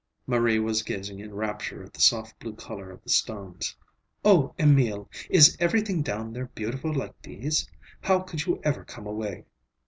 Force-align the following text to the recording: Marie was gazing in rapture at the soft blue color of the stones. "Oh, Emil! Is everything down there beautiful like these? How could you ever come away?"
Marie 0.25 0.57
was 0.57 0.81
gazing 0.81 1.19
in 1.19 1.31
rapture 1.35 1.83
at 1.83 1.93
the 1.93 2.01
soft 2.01 2.39
blue 2.39 2.55
color 2.55 2.89
of 2.89 3.03
the 3.03 3.09
stones. 3.11 3.75
"Oh, 4.25 4.55
Emil! 4.57 5.07
Is 5.29 5.55
everything 5.59 6.01
down 6.01 6.33
there 6.33 6.47
beautiful 6.55 6.91
like 6.91 7.21
these? 7.21 7.69
How 8.01 8.21
could 8.21 8.47
you 8.47 8.59
ever 8.63 8.83
come 8.83 9.05
away?" 9.05 9.45